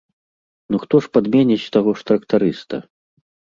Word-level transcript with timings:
Ну 0.73 0.79
хто 0.85 1.01
ж 1.07 1.11
падменіць 1.19 1.71
таго 1.77 1.95
ж 2.01 2.09
трактарыста? 2.11 2.83